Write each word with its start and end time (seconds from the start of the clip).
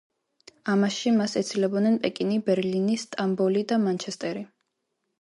ამაში 0.71 1.13
მას 1.17 1.37
ეცილებოდნენ 1.43 2.01
პეკინი, 2.07 2.41
ბერლინი, 2.49 2.99
სტამბოლი 3.05 3.67
და 3.75 3.83
მანჩესტერი. 3.89 4.47